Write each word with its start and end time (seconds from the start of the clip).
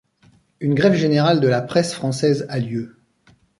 Une 0.61 0.73
grève 0.73 0.95
générale 0.95 1.39
de 1.41 1.47
la 1.47 1.61
presse 1.61 1.93
française 1.93 2.47
a 2.49 2.57
lieu. 2.59 2.97